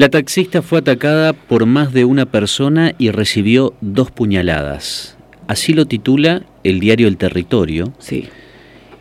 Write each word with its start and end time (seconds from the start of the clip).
La 0.00 0.08
taxista 0.08 0.62
fue 0.62 0.78
atacada 0.78 1.34
por 1.34 1.66
más 1.66 1.92
de 1.92 2.06
una 2.06 2.24
persona 2.24 2.94
y 2.96 3.10
recibió 3.10 3.74
dos 3.82 4.10
puñaladas. 4.10 5.18
Así 5.46 5.74
lo 5.74 5.84
titula 5.84 6.46
el 6.64 6.80
diario 6.80 7.06
El 7.06 7.18
Territorio. 7.18 7.92
Sí. 7.98 8.26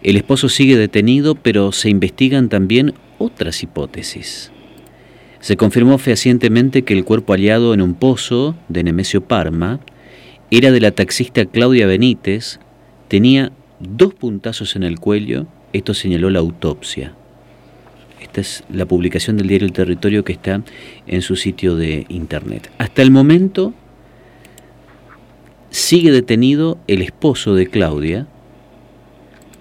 El 0.03 0.17
esposo 0.17 0.49
sigue 0.49 0.75
detenido, 0.75 1.35
pero 1.35 1.71
se 1.71 1.89
investigan 1.89 2.49
también 2.49 2.95
otras 3.17 3.63
hipótesis. 3.63 4.51
Se 5.39 5.55
confirmó 5.55 5.99
fehacientemente 5.99 6.81
que 6.81 6.95
el 6.95 7.05
cuerpo 7.05 7.31
hallado 7.31 7.73
en 7.73 7.81
un 7.81 7.93
pozo 7.93 8.57
de 8.67 8.83
Nemesio 8.83 9.21
Parma 9.21 9.79
era 10.51 10.69
de 10.69 10.81
la 10.81 10.91
taxista 10.91 11.45
Claudia 11.45 11.87
Benítez, 11.87 12.59
tenía 13.07 13.53
dos 13.79 14.13
puntazos 14.15 14.75
en 14.75 14.83
el 14.83 14.99
cuello, 14.99 15.47
esto 15.71 15.93
señaló 15.93 16.29
la 16.29 16.39
autopsia. 16.39 17.15
Es 18.39 18.63
la 18.71 18.85
publicación 18.85 19.35
del 19.35 19.49
diario 19.49 19.65
El 19.65 19.73
Territorio 19.73 20.23
que 20.23 20.31
está 20.31 20.61
en 21.07 21.21
su 21.21 21.35
sitio 21.35 21.75
de 21.75 22.05
internet. 22.07 22.71
Hasta 22.77 23.01
el 23.01 23.11
momento 23.11 23.73
sigue 25.71 26.11
detenido 26.11 26.77
el 26.87 27.01
esposo 27.01 27.53
de 27.53 27.67
Claudia. 27.67 28.27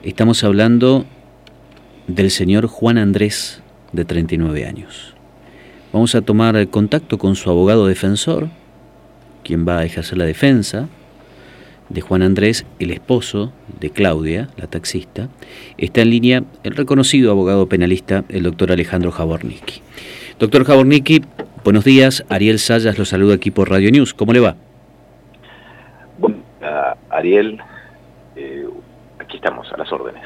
Estamos 0.04 0.44
hablando 0.44 1.06
del 2.06 2.30
señor 2.30 2.68
Juan 2.68 2.98
Andrés, 2.98 3.62
de 3.92 4.04
39 4.04 4.64
años. 4.64 5.14
Vamos 5.92 6.14
a 6.14 6.22
tomar 6.22 6.68
contacto 6.68 7.18
con 7.18 7.34
su 7.34 7.50
abogado 7.50 7.88
defensor, 7.88 8.48
quien 9.42 9.66
va 9.66 9.78
a 9.78 9.84
ejercer 9.84 10.18
la 10.18 10.24
defensa 10.24 10.88
de 11.88 12.00
Juan 12.00 12.22
Andrés, 12.22 12.66
el 12.78 12.90
esposo 12.90 13.52
de 13.80 13.90
Claudia, 13.90 14.48
la 14.56 14.66
taxista, 14.66 15.28
está 15.76 16.02
en 16.02 16.10
línea 16.10 16.44
el 16.64 16.76
reconocido 16.76 17.30
abogado 17.30 17.68
penalista, 17.68 18.24
el 18.28 18.42
doctor 18.42 18.72
Alejandro 18.72 19.10
Jabornicki. 19.10 19.80
Doctor 20.38 20.64
Jabornicki, 20.64 21.22
buenos 21.64 21.84
días. 21.84 22.24
Ariel 22.28 22.58
Sayas 22.58 22.98
lo 22.98 23.04
saluda 23.04 23.34
aquí 23.34 23.50
por 23.50 23.70
Radio 23.70 23.90
News. 23.90 24.14
¿Cómo 24.14 24.32
le 24.32 24.40
va? 24.40 24.56
Bueno, 26.18 26.36
Ariel, 27.10 27.58
eh, 28.36 28.66
aquí 29.18 29.36
estamos, 29.36 29.72
a 29.72 29.76
las 29.76 29.90
órdenes. 29.92 30.22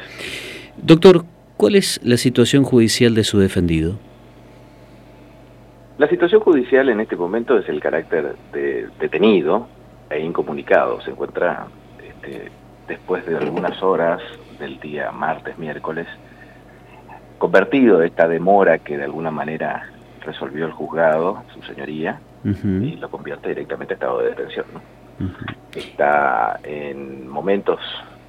Doctor, 0.76 1.24
¿cuál 1.56 1.76
es 1.76 2.00
la 2.02 2.16
situación 2.16 2.64
judicial 2.64 3.14
de 3.14 3.24
su 3.24 3.38
defendido? 3.38 3.98
La 5.98 6.08
situación 6.08 6.40
judicial 6.40 6.88
en 6.88 7.00
este 7.00 7.16
momento 7.16 7.56
es 7.58 7.68
el 7.68 7.78
carácter 7.80 8.34
de 8.52 8.88
detenido, 8.98 9.68
e 10.12 10.20
incomunicado. 10.20 11.00
Se 11.02 11.10
encuentra 11.10 11.66
este, 12.02 12.50
después 12.88 13.24
de 13.26 13.36
algunas 13.36 13.82
horas 13.82 14.20
del 14.58 14.78
día 14.80 15.10
martes, 15.12 15.58
miércoles, 15.58 16.06
convertido 17.38 18.02
esta 18.02 18.28
demora 18.28 18.78
que 18.78 18.96
de 18.96 19.04
alguna 19.04 19.30
manera 19.30 19.90
resolvió 20.20 20.66
el 20.66 20.72
juzgado, 20.72 21.42
su 21.52 21.62
señoría, 21.62 22.20
y 22.44 22.96
lo 22.96 23.08
convierte 23.08 23.50
directamente 23.50 23.94
a 23.94 23.96
estado 23.96 24.18
de 24.20 24.30
detención. 24.30 24.66
Está 25.74 26.58
en 26.62 27.28
momentos 27.28 27.80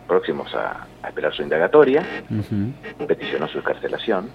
próximos 0.08 0.54
a, 0.56 0.88
esperar 1.08 1.34
su 1.34 1.44
indagatoria, 1.44 2.04
peticionó 3.08 3.48
su 3.48 3.60
escarcelación 3.60 4.30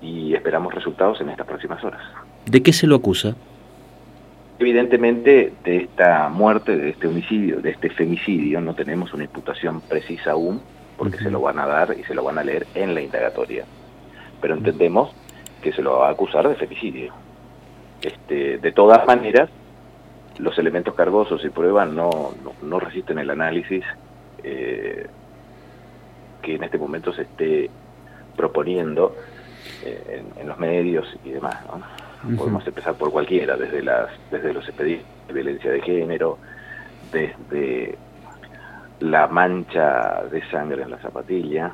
y 0.00 0.34
esperamos 0.34 0.74
resultados 0.74 1.20
en 1.20 1.30
estas 1.30 1.46
próximas 1.46 1.82
horas. 1.84 2.00
¿De 2.46 2.62
qué 2.62 2.72
se 2.72 2.86
lo 2.86 2.96
acusa? 2.96 3.34
Evidentemente, 4.62 5.52
de 5.64 5.76
esta 5.78 6.28
muerte, 6.28 6.76
de 6.76 6.90
este 6.90 7.08
homicidio, 7.08 7.60
de 7.60 7.70
este 7.70 7.90
femicidio, 7.90 8.60
no 8.60 8.76
tenemos 8.76 9.12
una 9.12 9.24
imputación 9.24 9.80
precisa 9.80 10.30
aún, 10.30 10.62
porque 10.96 11.18
se 11.18 11.32
lo 11.32 11.40
van 11.40 11.58
a 11.58 11.66
dar 11.66 11.96
y 11.98 12.04
se 12.04 12.14
lo 12.14 12.22
van 12.22 12.38
a 12.38 12.44
leer 12.44 12.68
en 12.76 12.94
la 12.94 13.00
indagatoria. 13.00 13.64
Pero 14.40 14.54
entendemos 14.54 15.10
que 15.62 15.72
se 15.72 15.82
lo 15.82 15.98
va 15.98 16.06
a 16.06 16.12
acusar 16.12 16.48
de 16.48 16.54
femicidio. 16.54 17.12
Este, 18.02 18.58
de 18.58 18.70
todas 18.70 19.04
maneras, 19.04 19.50
los 20.38 20.56
elementos 20.60 20.94
cargosos 20.94 21.44
y 21.44 21.48
pruebas 21.48 21.90
no, 21.90 22.30
no, 22.62 22.78
resisten 22.78 23.18
el 23.18 23.30
análisis 23.30 23.82
eh, 24.44 25.08
que 26.40 26.54
en 26.54 26.62
este 26.62 26.78
momento 26.78 27.12
se 27.12 27.22
esté 27.22 27.68
proponiendo 28.36 29.16
eh, 29.84 30.22
en, 30.36 30.40
en, 30.40 30.48
los 30.48 30.56
medios 30.60 31.04
y 31.24 31.30
demás. 31.30 31.56
¿no? 31.66 32.01
Podemos 32.36 32.66
empezar 32.66 32.94
por 32.94 33.10
cualquiera, 33.10 33.56
desde, 33.56 33.82
las, 33.82 34.08
desde 34.30 34.52
los 34.52 34.66
expedientes 34.68 35.06
de 35.26 35.32
violencia 35.32 35.72
de 35.72 35.80
género, 35.80 36.38
desde 37.12 37.98
la 39.00 39.26
mancha 39.26 40.22
de 40.30 40.42
sangre 40.48 40.82
en 40.82 40.90
la 40.90 40.98
zapatilla, 40.98 41.72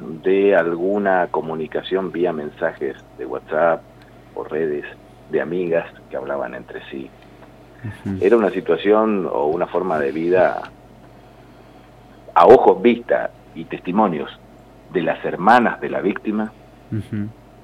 de 0.00 0.56
alguna 0.56 1.28
comunicación 1.30 2.10
vía 2.10 2.32
mensajes 2.32 2.96
de 3.18 3.26
WhatsApp 3.26 3.82
o 4.34 4.44
redes 4.44 4.84
de 5.30 5.40
amigas 5.40 5.86
que 6.10 6.16
hablaban 6.16 6.54
entre 6.54 6.82
sí. 6.90 7.08
Era 8.20 8.36
una 8.36 8.50
situación 8.50 9.28
o 9.30 9.46
una 9.46 9.66
forma 9.66 9.98
de 9.98 10.12
vida 10.12 10.62
a 12.34 12.46
ojos 12.46 12.82
vista 12.82 13.30
y 13.54 13.64
testimonios 13.64 14.30
de 14.92 15.02
las 15.02 15.24
hermanas 15.24 15.80
de 15.80 15.90
la 15.90 16.00
víctima 16.00 16.52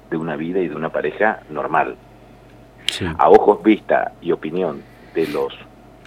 de 0.09 0.17
una 0.17 0.35
vida 0.35 0.59
y 0.59 0.67
de 0.67 0.75
una 0.75 0.89
pareja 0.89 1.41
normal. 1.49 1.95
A 3.17 3.29
ojos 3.29 3.61
vista 3.63 4.13
y 4.21 4.31
opinión 4.31 4.81
de 5.13 5.27
los 5.27 5.53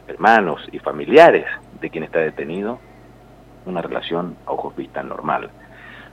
hermanos 0.09 0.67
y 0.73 0.79
familiares 0.79 1.47
de 1.81 1.91
quien 1.91 2.05
está 2.05 2.21
detenido, 2.21 2.79
una 3.67 3.83
relación 3.83 4.37
a 4.47 4.53
ojos 4.53 4.75
vista 4.77 5.03
normal. 5.03 5.51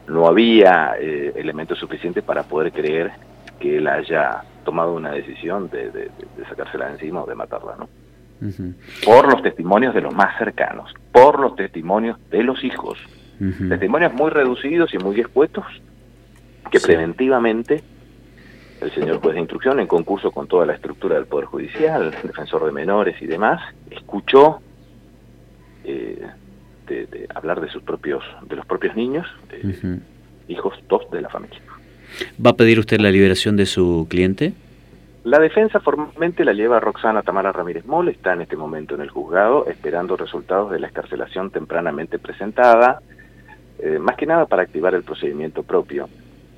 No 0.07 0.27
había 0.27 0.95
eh, 0.99 1.33
elementos 1.35 1.79
suficientes 1.79 2.23
para 2.23 2.43
poder 2.43 2.71
creer 2.71 3.11
que 3.59 3.77
él 3.77 3.87
haya 3.87 4.43
tomado 4.63 4.93
una 4.93 5.11
decisión 5.11 5.69
de, 5.69 5.89
de, 5.91 6.09
sacársela 6.47 6.87
de 6.87 6.93
encima 6.93 7.23
o 7.23 7.25
de 7.25 7.35
matarla, 7.35 7.75
¿no? 7.77 7.89
Por 9.03 9.31
los 9.31 9.41
testimonios 9.41 9.95
de 9.95 10.01
los 10.01 10.13
más 10.13 10.37
cercanos, 10.37 10.93
por 11.11 11.39
los 11.39 11.55
testimonios 11.55 12.17
de 12.29 12.43
los 12.43 12.63
hijos. 12.63 12.99
Testimonios 13.69 14.13
muy 14.13 14.29
reducidos 14.29 14.93
y 14.93 14.97
muy 14.97 15.19
expuestos 15.19 15.65
que 16.69 16.79
preventivamente 16.79 17.83
el 18.81 18.91
señor 18.91 19.19
juez 19.19 19.33
de 19.33 19.41
instrucción, 19.41 19.79
en 19.79 19.87
concurso 19.87 20.31
con 20.31 20.47
toda 20.47 20.65
la 20.65 20.73
estructura 20.73 21.15
del 21.15 21.25
Poder 21.25 21.45
Judicial, 21.45 22.11
defensor 22.23 22.65
de 22.65 22.71
menores 22.71 23.19
y 23.21 23.25
demás, 23.25 23.61
escuchó 23.89 24.59
eh, 25.83 26.27
de, 26.87 27.27
hablar 27.33 27.59
de 27.59 27.69
sus 27.69 27.81
propios, 27.81 28.23
de 28.47 28.55
los 28.55 28.65
propios 28.65 28.95
niños, 28.95 29.25
hijos 30.47 30.75
dos 30.87 31.09
de 31.11 31.21
la 31.21 31.29
familia. 31.29 31.59
¿Va 32.43 32.51
a 32.51 32.55
pedir 32.55 32.79
usted 32.79 32.99
la 32.99 33.11
liberación 33.11 33.57
de 33.57 33.65
su 33.65 34.07
cliente? 34.09 34.53
La 35.23 35.39
defensa 35.39 35.81
formalmente 35.81 36.45
la 36.45 36.53
lleva 36.53 36.79
Roxana 36.79 37.21
Tamara 37.21 37.51
Ramírez 37.51 37.85
Mol, 37.85 38.07
está 38.07 38.31
en 38.31 38.41
este 38.41 38.55
momento 38.55 38.95
en 38.95 39.01
el 39.01 39.09
juzgado 39.09 39.67
esperando 39.67 40.15
resultados 40.15 40.71
de 40.71 40.79
la 40.79 40.87
escarcelación 40.87 41.51
tempranamente 41.51 42.17
presentada, 42.17 43.01
eh, 43.79 43.99
más 43.99 44.15
que 44.15 44.25
nada 44.25 44.45
para 44.45 44.61
activar 44.63 44.95
el 44.95 45.03
procedimiento 45.03 45.63
propio. 45.63 46.07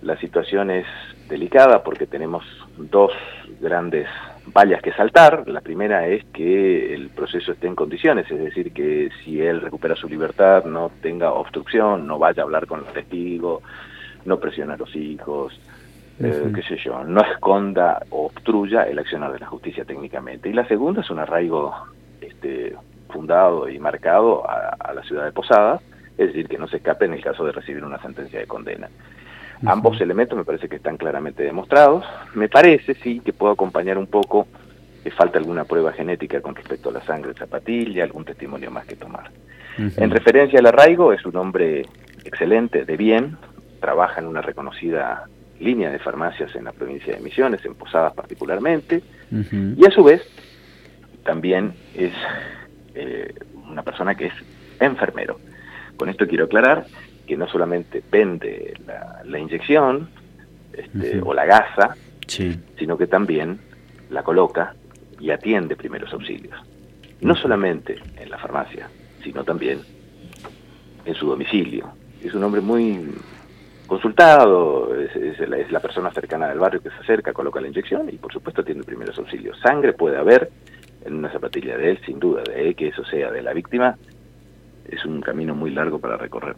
La 0.01 0.17
situación 0.17 0.71
es 0.71 0.85
delicada 1.27 1.83
porque 1.83 2.07
tenemos 2.07 2.43
dos 2.77 3.11
grandes 3.59 4.07
vallas 4.53 4.81
que 4.81 4.93
saltar. 4.93 5.47
La 5.47 5.61
primera 5.61 6.07
es 6.07 6.23
que 6.25 6.93
el 6.93 7.09
proceso 7.09 7.51
esté 7.51 7.67
en 7.67 7.75
condiciones, 7.75 8.29
es 8.31 8.39
decir, 8.39 8.71
que 8.73 9.09
si 9.23 9.41
él 9.41 9.61
recupera 9.61 9.95
su 9.95 10.07
libertad 10.07 10.65
no 10.65 10.91
tenga 11.01 11.33
obstrucción, 11.33 12.07
no 12.07 12.17
vaya 12.17 12.43
a 12.43 12.45
hablar 12.45 12.65
con 12.65 12.81
los 12.81 12.93
testigos, 12.93 13.61
no 14.25 14.39
presione 14.39 14.73
a 14.73 14.77
los 14.77 14.95
hijos, 14.95 15.59
eh, 16.19 16.51
qué 16.53 16.61
sé 16.63 16.77
yo, 16.77 17.03
no 17.03 17.21
esconda 17.21 18.03
o 18.09 18.25
obstruya 18.25 18.83
el 18.83 18.99
accionar 18.99 19.31
de 19.31 19.39
la 19.39 19.47
justicia 19.47 19.85
técnicamente. 19.85 20.49
Y 20.49 20.53
la 20.53 20.67
segunda 20.67 21.01
es 21.01 21.09
un 21.09 21.19
arraigo 21.19 21.73
este, 22.21 22.75
fundado 23.09 23.69
y 23.69 23.79
marcado 23.79 24.49
a, 24.49 24.75
a 24.79 24.93
la 24.93 25.03
ciudad 25.03 25.25
de 25.25 25.31
Posada, 25.31 25.79
es 26.17 26.27
decir, 26.27 26.47
que 26.47 26.57
no 26.57 26.67
se 26.67 26.77
escape 26.77 27.05
en 27.05 27.13
el 27.13 27.23
caso 27.23 27.45
de 27.45 27.53
recibir 27.53 27.83
una 27.83 28.01
sentencia 28.01 28.39
de 28.39 28.47
condena. 28.47 28.89
Ambos 29.65 29.99
elementos 29.99 30.37
me 30.37 30.45
parece 30.45 30.69
que 30.69 30.77
están 30.77 30.97
claramente 30.97 31.43
demostrados. 31.43 32.05
Me 32.33 32.47
parece, 32.47 32.95
sí, 32.95 33.19
que 33.19 33.33
puedo 33.33 33.53
acompañar 33.53 33.97
un 33.97 34.07
poco 34.07 34.47
que 35.03 35.11
falta 35.11 35.37
alguna 35.37 35.65
prueba 35.65 35.91
genética 35.93 36.41
con 36.41 36.55
respecto 36.55 36.89
a 36.89 36.93
la 36.93 37.01
sangre 37.01 37.33
de 37.33 37.39
zapatilla, 37.39 38.03
algún 38.03 38.25
testimonio 38.25 38.71
más 38.71 38.85
que 38.85 38.95
tomar. 38.95 39.31
En 39.77 40.11
referencia 40.11 40.59
al 40.59 40.65
arraigo, 40.65 41.13
es 41.13 41.25
un 41.25 41.37
hombre 41.37 41.85
excelente, 42.25 42.83
de 42.83 42.97
bien, 42.97 43.37
trabaja 43.79 44.19
en 44.19 44.27
una 44.27 44.41
reconocida 44.41 45.25
línea 45.59 45.89
de 45.89 45.99
farmacias 45.99 46.53
en 46.55 46.65
la 46.65 46.73
provincia 46.73 47.15
de 47.15 47.21
Misiones, 47.21 47.63
en 47.65 47.75
Posadas 47.75 48.13
particularmente, 48.13 49.01
y 49.31 49.85
a 49.85 49.91
su 49.91 50.03
vez 50.03 50.21
también 51.23 51.73
es 51.95 52.11
eh, 52.95 53.33
una 53.69 53.83
persona 53.83 54.15
que 54.15 54.27
es 54.27 54.33
enfermero. 54.79 55.39
Con 55.95 56.09
esto 56.09 56.27
quiero 56.27 56.45
aclarar 56.45 56.85
que 57.29 57.37
no 57.37 57.47
solamente 57.47 58.01
vende 58.11 58.73
la, 59.23 59.37
inyección 59.37 60.09
este, 60.73 61.21
o 61.23 61.31
la 61.31 61.45
gasa, 61.45 61.95
sino 62.25 62.97
que 62.97 63.05
también 63.05 63.59
la 64.09 64.23
coloca 64.23 64.73
y 65.19 65.29
atiende 65.29 65.75
primeros 65.75 66.11
auxilios. 66.11 66.59
No 67.21 67.35
solamente 67.35 67.97
en 68.17 68.31
la 68.31 68.39
farmacia, 68.39 68.89
sino 69.23 69.43
también 69.43 69.79
en 71.05 71.13
su 71.13 71.27
domicilio. 71.27 71.91
Es 72.19 72.33
un 72.33 72.43
hombre 72.43 72.61
muy, 72.61 73.13
consultado, 73.85 74.95
es, 74.95 75.69
la, 75.71 75.79
persona 75.79 76.09
cercana 76.09 76.47
del 76.47 76.57
barrio 76.57 76.81
que 76.81 76.89
se 76.89 76.97
acerca, 76.97 77.31
coloca 77.31 77.61
la 77.61 77.67
inyección 77.67 78.09
y 78.09 78.17
por 78.17 78.33
supuesto 78.33 78.63
tiene 78.63 78.81
primeros 78.81 79.19
auxilios. 79.19 79.59
Sangre 79.59 79.93
puede 79.93 80.17
haber 80.17 80.49
en 81.05 81.13
una 81.13 81.31
zapatilla 81.31 81.77
de 81.77 81.91
él, 81.91 81.99
sin 82.07 82.19
duda, 82.19 82.41
de 82.41 82.73
que 82.73 82.87
eso 82.87 83.05
sea 83.05 83.29
de 83.31 83.43
la 83.43 83.53
víctima, 83.53 83.97
es 84.91 85.05
un 85.05 85.21
camino 85.21 85.55
muy 85.55 85.71
largo 85.71 85.99
para 85.99 86.17
recorrer. 86.17 86.55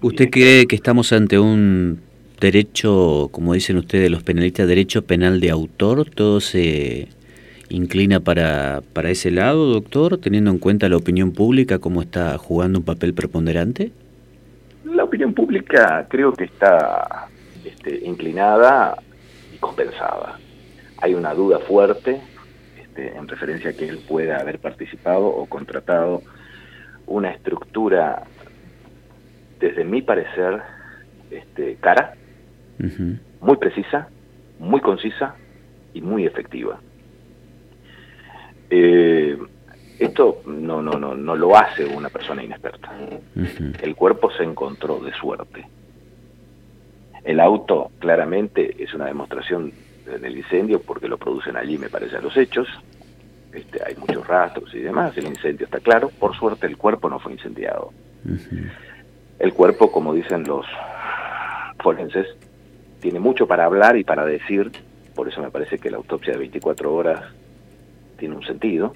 ¿Usted 0.00 0.30
cree 0.30 0.66
que 0.66 0.76
estamos 0.76 1.12
ante 1.12 1.38
un 1.38 2.00
derecho, 2.40 3.28
como 3.32 3.54
dicen 3.54 3.76
ustedes 3.76 4.10
los 4.10 4.22
penalistas, 4.22 4.66
derecho 4.66 5.02
penal 5.02 5.40
de 5.40 5.50
autor? 5.50 6.08
¿Todo 6.10 6.40
se 6.40 7.08
inclina 7.68 8.20
para, 8.20 8.82
para 8.92 9.10
ese 9.10 9.30
lado, 9.30 9.66
doctor, 9.66 10.18
teniendo 10.18 10.50
en 10.50 10.58
cuenta 10.58 10.88
la 10.88 10.96
opinión 10.96 11.32
pública, 11.32 11.78
cómo 11.78 12.02
está 12.02 12.36
jugando 12.38 12.80
un 12.80 12.84
papel 12.84 13.14
preponderante? 13.14 13.92
La 14.84 15.04
opinión 15.04 15.34
pública 15.34 16.06
creo 16.08 16.32
que 16.32 16.44
está 16.44 17.28
este, 17.64 18.00
inclinada 18.04 18.96
y 19.54 19.58
compensada. 19.58 20.38
Hay 20.98 21.14
una 21.14 21.32
duda 21.32 21.58
fuerte 21.60 22.20
este, 22.80 23.16
en 23.16 23.28
referencia 23.28 23.70
a 23.70 23.72
que 23.72 23.88
él 23.88 24.00
pueda 24.06 24.38
haber 24.38 24.58
participado 24.58 25.26
o 25.26 25.46
contratado 25.46 26.22
una 27.10 27.30
estructura, 27.30 28.22
desde 29.58 29.84
mi 29.84 30.00
parecer, 30.00 30.62
este, 31.30 31.76
cara, 31.76 32.14
muy 33.40 33.56
precisa, 33.56 34.08
muy 34.58 34.80
concisa 34.80 35.34
y 35.92 36.00
muy 36.00 36.24
efectiva. 36.24 36.80
Eh, 38.70 39.36
esto 39.98 40.42
no, 40.46 40.80
no, 40.80 40.92
no, 40.92 41.14
no 41.14 41.34
lo 41.34 41.56
hace 41.56 41.84
una 41.84 42.08
persona 42.08 42.42
inexperta. 42.42 42.90
El 43.82 43.94
cuerpo 43.96 44.30
se 44.30 44.44
encontró 44.44 44.98
de 45.00 45.12
suerte. 45.12 45.66
El 47.24 47.40
auto 47.40 47.90
claramente 47.98 48.82
es 48.82 48.94
una 48.94 49.06
demostración 49.06 49.72
del 50.06 50.38
incendio 50.38 50.80
porque 50.80 51.08
lo 51.08 51.18
producen 51.18 51.56
allí, 51.56 51.76
me 51.76 51.90
parece, 51.90 52.16
a 52.16 52.20
los 52.20 52.36
hechos. 52.36 52.66
Este, 53.52 53.80
hay 53.84 53.96
muchos 53.96 54.26
rastros 54.26 54.72
y 54.74 54.78
demás, 54.78 55.16
el 55.16 55.26
incendio 55.26 55.64
está 55.64 55.80
claro. 55.80 56.10
Por 56.10 56.36
suerte 56.36 56.66
el 56.66 56.76
cuerpo 56.76 57.08
no 57.08 57.18
fue 57.18 57.32
incendiado. 57.32 57.92
El 59.38 59.54
cuerpo, 59.54 59.90
como 59.90 60.14
dicen 60.14 60.44
los 60.44 60.66
forenses, 61.82 62.26
tiene 63.00 63.18
mucho 63.18 63.46
para 63.46 63.64
hablar 63.64 63.96
y 63.96 64.04
para 64.04 64.24
decir, 64.24 64.70
por 65.14 65.28
eso 65.28 65.40
me 65.40 65.50
parece 65.50 65.78
que 65.78 65.90
la 65.90 65.96
autopsia 65.96 66.34
de 66.34 66.38
24 66.40 66.94
horas 66.94 67.22
tiene 68.18 68.36
un 68.36 68.44
sentido 68.44 68.94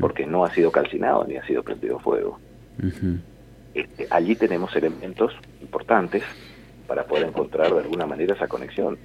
porque 0.00 0.26
no 0.26 0.44
ha 0.44 0.54
sido 0.54 0.70
calcinado 0.70 1.24
ni 1.24 1.36
ha 1.36 1.46
sido 1.46 1.62
prendido 1.62 1.98
fuego. 1.98 2.38
este, 3.74 4.06
allí 4.10 4.36
tenemos 4.36 4.74
elementos 4.76 5.32
importantes 5.60 6.22
para 6.86 7.04
poder 7.04 7.26
encontrar 7.26 7.72
de 7.72 7.80
alguna 7.80 8.06
manera 8.06 8.34
esa 8.34 8.46
conexión. 8.46 8.98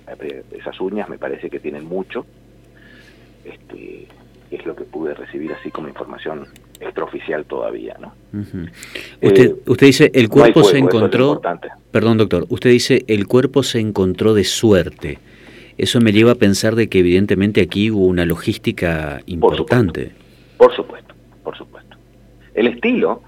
Esas 0.51 0.79
uñas 0.79 1.09
me 1.09 1.17
parece 1.17 1.49
que 1.49 1.59
tienen 1.59 1.85
mucho, 1.85 2.25
este, 3.45 4.07
es 4.51 4.65
lo 4.65 4.75
que 4.75 4.83
pude 4.83 5.13
recibir 5.13 5.51
así 5.53 5.69
como 5.71 5.87
información 5.87 6.47
extraoficial 6.79 7.45
todavía, 7.45 7.97
¿no? 7.99 8.13
usted, 9.21 9.51
eh, 9.51 9.55
usted 9.65 9.87
dice 9.87 10.11
el 10.13 10.29
cuerpo 10.29 10.63
se 10.63 10.77
encontró, 10.77 11.41
perdón 11.91 12.17
doctor, 12.17 12.45
usted 12.49 12.71
dice 12.71 13.03
el 13.07 13.27
cuerpo 13.27 13.63
se 13.63 13.79
encontró 13.79 14.33
de 14.33 14.43
suerte. 14.43 15.19
Eso 15.77 16.01
me 16.01 16.11
lleva 16.11 16.33
a 16.33 16.35
pensar 16.35 16.75
de 16.75 16.89
que 16.89 16.99
evidentemente 16.99 17.61
aquí 17.61 17.89
hubo 17.89 18.05
una 18.05 18.25
logística 18.25 19.21
importante. 19.27 20.11
Por 20.57 20.75
supuesto, 20.75 21.15
por 21.41 21.57
supuesto. 21.57 21.95
El 22.53 22.67
estilo 22.67 23.21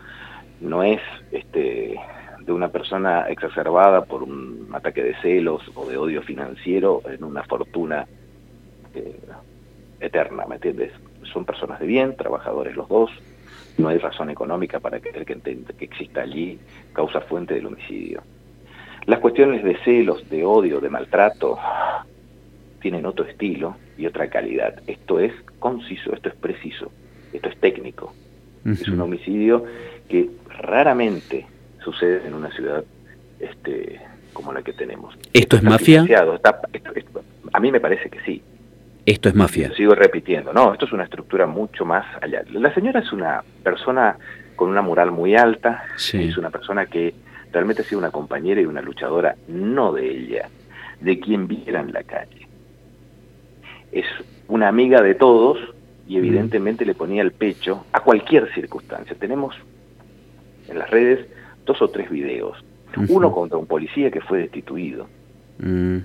no 0.60 0.84
es 0.84 1.00
este, 1.32 1.96
de 2.42 2.52
una 2.52 2.70
persona 2.70 3.28
exacerbada 3.30 4.04
por 4.04 4.24
un 4.24 4.68
ataque 4.74 5.02
de 5.02 5.16
celos 5.22 5.62
o 5.76 5.86
de 5.86 5.98
odio 5.98 6.22
financiero 6.24 7.02
en 7.06 7.24
una 7.24 7.44
fortuna 7.44 8.06
eh, 8.94 9.20
eterna, 10.02 10.46
¿me 10.46 10.56
entiendes? 10.56 10.92
Son 11.34 11.46
personas 11.46 11.80
de 11.80 11.88
bien, 11.88 12.16
trabajadores 12.16 12.76
los 12.76 12.88
dos, 12.90 13.12
no 13.78 13.90
hay 13.90 13.98
razón 13.98 14.30
económica 14.30 14.80
para 14.80 15.00
creer 15.00 15.26
que, 15.26 15.36
que 15.40 15.86
exista 15.86 16.22
allí 16.22 16.60
causa 16.94 17.22
fuente 17.22 17.54
del 17.54 17.66
homicidio. 17.66 18.22
Las 19.06 19.20
cuestiones 19.20 19.64
de 19.64 19.78
celos, 19.84 20.30
de 20.30 20.44
odio, 20.46 20.80
de 20.80 20.90
maltrato, 20.90 21.58
tienen 22.82 23.06
otro 23.06 23.26
estilo 23.26 23.76
y 23.98 24.06
otra 24.06 24.30
calidad. 24.30 24.82
Esto 24.88 25.20
es 25.20 25.34
conciso, 25.60 26.14
esto 26.14 26.30
es 26.30 26.36
preciso. 26.36 26.92
Esto 27.34 27.50
es 27.50 27.58
técnico. 27.60 28.14
Es 28.66 28.88
un 28.88 29.02
homicidio 29.02 29.66
que 30.08 30.30
raramente 30.50 31.48
sucede 31.84 32.28
en 32.28 32.36
una 32.36 32.52
ciudad 32.52 32.84
este, 33.40 34.00
como 34.34 34.54
la 34.54 34.62
que 34.62 34.74
tenemos. 34.74 35.18
¿Esto 35.34 35.56
es 35.56 35.64
mafia? 35.64 36.06
a 37.54 37.60
mí 37.60 37.72
me 37.72 37.80
parece 37.80 38.10
que 38.10 38.20
sí. 38.22 38.44
Esto 39.12 39.28
es 39.28 39.36
mafia. 39.36 39.74
sigo 39.76 39.94
repitiendo, 39.94 40.54
no, 40.54 40.72
esto 40.72 40.86
es 40.86 40.94
una 40.94 41.04
estructura 41.04 41.46
mucho 41.46 41.84
más 41.84 42.06
allá. 42.22 42.44
La 42.54 42.74
señora 42.74 43.02
es 43.02 43.12
una 43.12 43.44
persona 43.62 44.16
con 44.56 44.70
una 44.70 44.82
moral 44.82 45.12
muy 45.12 45.36
alta, 45.36 45.84
es 46.14 46.38
una 46.38 46.50
persona 46.50 46.86
que 46.86 47.14
realmente 47.52 47.82
ha 47.82 47.86
sido 47.86 48.00
una 48.00 48.12
compañera 48.12 48.62
y 48.62 48.66
una 48.66 48.82
luchadora, 48.82 49.36
no 49.50 49.92
de 49.92 50.10
ella, 50.10 50.50
de 51.02 51.20
quien 51.20 51.50
viera 51.50 51.82
en 51.82 51.92
la 51.92 52.04
calle. 52.04 52.48
Es 53.92 54.06
una 54.48 54.70
amiga 54.70 55.02
de 55.02 55.16
todos, 55.16 55.60
y 56.08 56.18
evidentemente 56.18 56.86
le 56.86 56.94
ponía 56.94 57.22
el 57.22 57.32
pecho 57.32 57.86
a 57.92 58.00
cualquier 58.00 58.54
circunstancia. 58.54 59.16
Tenemos 59.20 59.56
en 60.70 60.80
las 60.80 60.90
redes 60.90 61.28
dos 61.66 61.82
o 61.82 61.90
tres 61.90 62.10
videos. 62.10 62.64
Uno 63.10 63.32
contra 63.34 63.58
un 63.58 63.66
policía 63.66 64.10
que 64.10 64.22
fue 64.22 64.40
destituido. 64.40 65.08
Mm. 65.60 65.98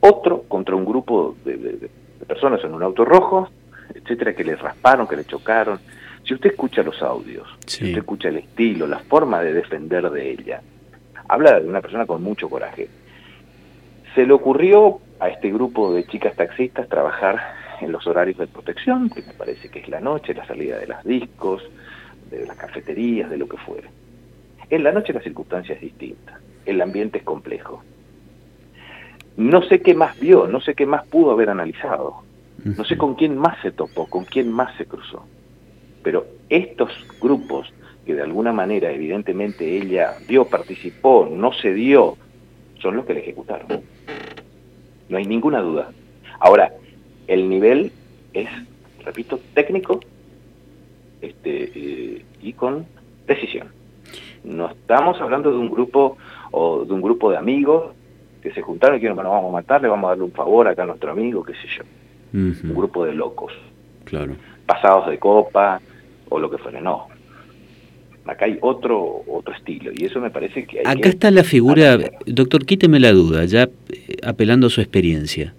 Otro 0.00 0.42
contra 0.42 0.74
un 0.74 0.84
grupo 0.84 1.36
de, 1.44 1.88
personas 2.24 2.62
en 2.64 2.74
un 2.74 2.82
auto 2.82 3.04
rojo, 3.04 3.48
etcétera, 3.94 4.34
que 4.34 4.44
le 4.44 4.56
rasparon, 4.56 5.06
que 5.06 5.16
le 5.16 5.24
chocaron. 5.24 5.78
Si 6.24 6.34
usted 6.34 6.50
escucha 6.50 6.82
los 6.82 7.00
audios, 7.02 7.48
si 7.66 7.84
usted 7.84 7.98
escucha 7.98 8.28
el 8.28 8.38
estilo, 8.38 8.86
la 8.86 8.98
forma 9.00 9.42
de 9.42 9.52
defender 9.52 10.10
de 10.10 10.30
ella, 10.30 10.60
habla 11.28 11.60
de 11.60 11.68
una 11.68 11.80
persona 11.80 12.06
con 12.06 12.22
mucho 12.22 12.48
coraje. 12.48 12.88
Se 14.14 14.26
le 14.26 14.32
ocurrió 14.32 15.00
a 15.20 15.28
este 15.28 15.52
grupo 15.52 15.92
de 15.92 16.04
chicas 16.04 16.34
taxistas 16.34 16.88
trabajar 16.88 17.40
en 17.80 17.92
los 17.92 18.06
horarios 18.06 18.38
de 18.38 18.46
protección, 18.46 19.10
que 19.10 19.22
me 19.22 19.34
parece 19.34 19.68
que 19.68 19.80
es 19.80 19.88
la 19.88 20.00
noche, 20.00 20.34
la 20.34 20.46
salida 20.46 20.78
de 20.78 20.86
las 20.86 21.04
discos, 21.04 21.62
de 22.30 22.46
las 22.46 22.56
cafeterías, 22.56 23.30
de 23.30 23.36
lo 23.36 23.48
que 23.48 23.56
fuere. 23.58 23.88
En 24.68 24.82
la 24.82 24.92
noche 24.92 25.12
la 25.12 25.20
circunstancia 25.20 25.74
es 25.74 25.80
distinta, 25.80 26.40
el 26.64 26.80
ambiente 26.80 27.18
es 27.18 27.24
complejo. 27.24 27.82
No 29.36 29.62
sé 29.62 29.80
qué 29.80 29.94
más 29.94 30.18
vio, 30.18 30.46
no 30.46 30.60
sé 30.60 30.74
qué 30.74 30.86
más 30.86 31.06
pudo 31.06 31.32
haber 31.32 31.50
analizado, 31.50 32.22
no 32.64 32.84
sé 32.84 32.96
con 32.96 33.14
quién 33.14 33.36
más 33.36 33.60
se 33.60 33.70
topó, 33.70 34.06
con 34.06 34.24
quién 34.24 34.50
más 34.50 34.74
se 34.76 34.86
cruzó. 34.86 35.24
Pero 36.02 36.26
estos 36.48 36.90
grupos 37.20 37.72
que 38.06 38.14
de 38.14 38.22
alguna 38.22 38.52
manera 38.52 38.90
evidentemente 38.90 39.76
ella 39.76 40.14
vio, 40.28 40.46
participó, 40.46 41.28
no 41.30 41.52
se 41.52 41.74
dio, 41.74 42.16
son 42.80 42.96
los 42.96 43.04
que 43.04 43.14
le 43.14 43.20
ejecutaron. 43.20 43.82
No 45.08 45.18
hay 45.18 45.26
ninguna 45.26 45.60
duda. 45.60 45.90
Ahora, 46.38 46.72
el 47.26 47.48
nivel 47.48 47.92
es, 48.32 48.48
repito, 49.04 49.40
técnico 49.54 50.00
este, 51.20 51.72
eh, 51.74 52.24
y 52.40 52.52
con 52.52 52.86
decisión. 53.26 53.68
No 54.44 54.70
estamos 54.70 55.20
hablando 55.20 55.50
de 55.50 55.58
un 55.58 55.68
grupo 55.70 56.16
o 56.52 56.84
de 56.84 56.92
un 56.92 57.02
grupo 57.02 57.30
de 57.30 57.36
amigos 57.36 57.95
que 58.46 58.54
se 58.54 58.62
juntaron 58.62 58.94
y 58.94 59.00
dijeron, 59.00 59.16
bueno, 59.16 59.30
vamos 59.30 59.48
a 59.48 59.52
matarle, 59.54 59.88
vamos 59.88 60.06
a 60.06 60.10
darle 60.10 60.22
un 60.22 60.30
favor 60.30 60.68
acá 60.68 60.84
a 60.84 60.86
nuestro 60.86 61.10
amigo, 61.10 61.42
qué 61.42 61.54
sé 61.54 61.66
yo. 61.76 61.82
Un 62.32 62.74
grupo 62.74 63.04
de 63.04 63.12
locos. 63.12 63.52
Claro. 64.04 64.36
Pasados 64.66 65.08
de 65.08 65.18
copa 65.18 65.80
o 66.28 66.38
lo 66.38 66.48
que 66.48 66.58
fuera. 66.58 66.80
No. 66.80 67.08
Acá 68.24 68.44
hay 68.44 68.56
otro 68.60 69.24
otro 69.26 69.52
estilo 69.52 69.90
y 69.92 70.04
eso 70.04 70.20
me 70.20 70.30
parece 70.30 70.64
que 70.64 70.78
hay 70.78 70.84
Acá 70.84 71.08
está 71.08 71.30
la 71.32 71.42
figura, 71.42 71.98
doctor, 72.26 72.66
quíteme 72.66 73.00
la 73.00 73.12
duda, 73.12 73.44
ya 73.46 73.64
eh, 73.64 74.16
apelando 74.22 74.68
a 74.68 74.70
su 74.70 74.80
experiencia. 74.80 75.54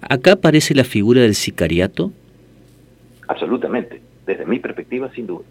¿Acá 0.00 0.32
aparece 0.32 0.74
la 0.74 0.84
figura 0.84 1.20
del 1.20 1.34
sicariato? 1.34 2.10
Absolutamente, 3.28 4.00
desde 4.24 4.46
mi 4.46 4.60
perspectiva, 4.60 5.10
sin 5.14 5.26
duda. 5.26 5.44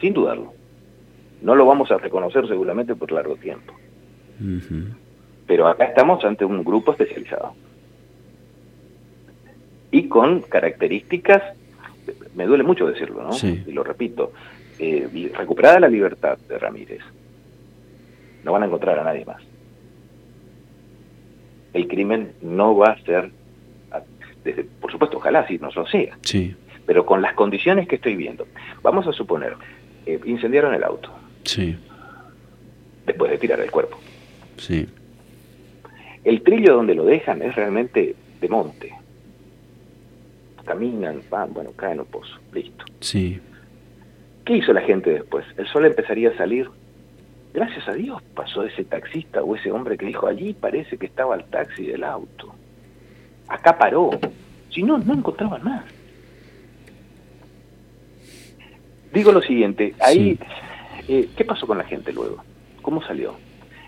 Sin 0.00 0.14
dudarlo. 0.14 0.54
No 1.42 1.54
lo 1.54 1.66
vamos 1.66 1.90
a 1.90 1.98
reconocer 1.98 2.48
seguramente 2.48 2.94
por 2.94 3.12
largo 3.12 3.36
tiempo. 3.36 3.74
Pero 5.46 5.68
acá 5.68 5.84
estamos 5.84 6.24
ante 6.24 6.44
un 6.44 6.64
grupo 6.64 6.92
especializado. 6.92 7.54
Y 9.90 10.08
con 10.08 10.40
características, 10.42 11.42
me 12.34 12.46
duele 12.46 12.64
mucho 12.64 12.86
decirlo, 12.86 13.22
¿no? 13.22 13.36
Y 13.66 13.72
lo 13.72 13.84
repito, 13.84 14.32
eh, 14.78 15.30
recuperada 15.36 15.80
la 15.80 15.88
libertad 15.88 16.38
de 16.48 16.58
Ramírez, 16.58 17.00
no 18.42 18.52
van 18.52 18.64
a 18.64 18.66
encontrar 18.66 18.98
a 18.98 19.04
nadie 19.04 19.24
más 19.24 19.42
el 21.74 21.88
crimen 21.88 22.32
no 22.40 22.76
va 22.76 22.92
a 22.92 23.00
ser, 23.00 23.30
desde, 24.44 24.64
por 24.64 24.90
supuesto, 24.90 25.18
ojalá 25.18 25.46
si 25.46 25.58
no 25.58 25.68
lo 25.74 25.86
sea, 25.86 26.16
sí. 26.22 26.54
pero 26.86 27.04
con 27.04 27.20
las 27.20 27.34
condiciones 27.34 27.88
que 27.88 27.96
estoy 27.96 28.14
viendo. 28.14 28.46
Vamos 28.82 29.06
a 29.06 29.12
suponer, 29.12 29.54
eh, 30.06 30.18
incendiaron 30.24 30.72
el 30.74 30.84
auto. 30.84 31.10
Sí. 31.42 31.76
después 33.04 33.30
de 33.30 33.36
tirar 33.36 33.60
el 33.60 33.70
cuerpo. 33.70 33.98
Sí. 34.56 34.88
El 36.24 36.42
trillo 36.42 36.74
donde 36.74 36.94
lo 36.94 37.04
dejan 37.04 37.42
es 37.42 37.54
realmente 37.54 38.14
de 38.40 38.48
monte. 38.48 38.92
Caminan, 40.64 41.22
van, 41.28 41.52
bueno, 41.52 41.72
caen 41.72 42.00
un 42.00 42.06
pozo, 42.06 42.38
listo. 42.52 42.84
Sí. 43.00 43.40
¿Qué 44.44 44.56
hizo 44.56 44.72
la 44.72 44.80
gente 44.80 45.10
después? 45.10 45.44
El 45.56 45.66
sol 45.66 45.84
empezaría 45.84 46.30
a 46.30 46.36
salir. 46.36 46.68
Gracias 47.52 47.86
a 47.88 47.92
Dios 47.92 48.22
pasó 48.34 48.64
ese 48.64 48.84
taxista 48.84 49.42
o 49.42 49.54
ese 49.54 49.70
hombre 49.70 49.96
que 49.96 50.06
dijo, 50.06 50.26
allí 50.26 50.54
parece 50.54 50.96
que 50.96 51.06
estaba 51.06 51.36
el 51.36 51.44
taxi 51.44 51.86
del 51.86 52.02
auto. 52.02 52.54
Acá 53.48 53.78
paró. 53.78 54.10
Si 54.70 54.82
no, 54.82 54.98
no 54.98 55.14
encontraban 55.14 55.62
más. 55.62 55.84
Digo 59.12 59.30
lo 59.30 59.40
siguiente, 59.40 59.94
ahí, 60.00 60.36
eh, 61.06 61.28
¿qué 61.36 61.44
pasó 61.44 61.68
con 61.68 61.78
la 61.78 61.84
gente 61.84 62.12
luego? 62.12 62.42
¿Cómo 62.82 63.00
salió? 63.04 63.36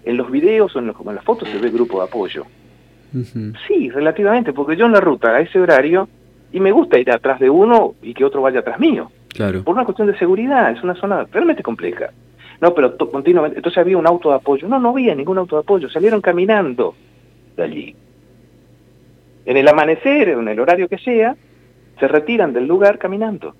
En 0.06 0.16
los 0.16 0.30
videos 0.30 0.74
o 0.74 0.78
en, 0.78 0.86
los, 0.86 0.96
en 0.98 1.14
las 1.14 1.24
fotos 1.24 1.48
se 1.48 1.58
ve 1.58 1.68
grupo 1.68 1.98
de 1.98 2.04
apoyo. 2.04 2.46
Sí, 3.66 3.90
relativamente, 3.90 4.52
porque 4.52 4.76
yo 4.76 4.86
en 4.86 4.92
la 4.92 5.00
ruta 5.00 5.30
a 5.30 5.40
ese 5.40 5.58
horario 5.58 6.08
y 6.52 6.60
me 6.60 6.70
gusta 6.70 6.98
ir 6.98 7.10
atrás 7.10 7.40
de 7.40 7.50
uno 7.50 7.94
y 8.02 8.14
que 8.14 8.24
otro 8.24 8.40
vaya 8.40 8.60
atrás 8.60 8.78
mío. 8.78 9.10
Claro. 9.28 9.62
Por 9.64 9.74
una 9.74 9.84
cuestión 9.84 10.06
de 10.06 10.16
seguridad, 10.18 10.70
es 10.70 10.82
una 10.82 10.94
zona 10.94 11.26
realmente 11.30 11.62
compleja. 11.62 12.10
No, 12.60 12.72
pero 12.72 12.96
continuamente, 12.96 13.58
entonces 13.58 13.78
había 13.78 13.98
un 13.98 14.06
auto 14.06 14.30
de 14.30 14.36
apoyo. 14.36 14.68
No, 14.68 14.78
no 14.78 14.90
había 14.90 15.14
ningún 15.14 15.38
auto 15.38 15.56
de 15.56 15.60
apoyo, 15.60 15.90
salieron 15.90 16.20
caminando 16.20 16.94
de 17.56 17.62
allí. 17.62 17.96
En 19.44 19.56
el 19.56 19.68
amanecer, 19.68 20.30
en 20.30 20.48
el 20.48 20.60
horario 20.60 20.88
que 20.88 20.98
sea, 20.98 21.36
se 21.98 22.08
retiran 22.08 22.52
del 22.52 22.66
lugar 22.66 22.98
caminando. 22.98 23.54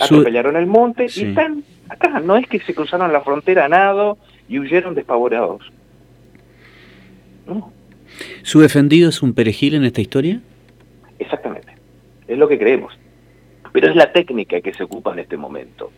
Atropellaron 0.00 0.56
el 0.56 0.66
monte 0.66 1.06
y 1.14 1.24
están 1.24 1.64
acá. 1.88 2.20
No 2.20 2.36
es 2.36 2.46
que 2.46 2.60
se 2.60 2.74
cruzaron 2.74 3.12
la 3.12 3.20
frontera 3.20 3.66
a 3.66 3.68
nado 3.68 4.18
y 4.48 4.58
huyeron 4.58 4.94
despavorados. 4.94 5.62
No. 7.46 7.72
¿Su 8.42 8.60
defendido 8.60 9.08
es 9.08 9.22
un 9.22 9.34
perejil 9.34 9.74
en 9.74 9.84
esta 9.84 10.00
historia? 10.00 10.40
Exactamente. 11.18 11.74
Es 12.26 12.38
lo 12.38 12.48
que 12.48 12.58
creemos. 12.58 12.96
Pero 13.72 13.88
es 13.88 13.96
la 13.96 14.12
técnica 14.12 14.60
que 14.60 14.72
se 14.72 14.84
ocupa 14.84 15.12
en 15.12 15.20
este 15.20 15.36
momento. 15.36 15.90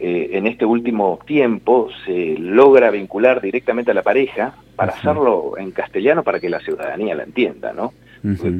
Eh, 0.00 0.30
en 0.32 0.46
este 0.46 0.64
último 0.64 1.18
tiempo 1.26 1.90
se 2.06 2.36
logra 2.38 2.90
vincular 2.90 3.42
directamente 3.42 3.90
a 3.90 3.94
la 3.94 4.02
pareja 4.02 4.54
para 4.74 4.92
hacerlo 4.92 5.58
en 5.58 5.72
castellano 5.72 6.22
para 6.24 6.40
que 6.40 6.48
la 6.48 6.60
ciudadanía 6.60 7.14
la 7.14 7.24
entienda, 7.24 7.74
¿no? 7.74 7.92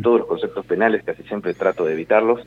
Todos 0.03 0.21
los 0.21 0.29
conceptos 0.29 0.65
penales 0.67 1.03
casi 1.03 1.23
siempre 1.23 1.53
trato 1.55 1.85
de 1.85 1.93
evitarlos 1.93 2.47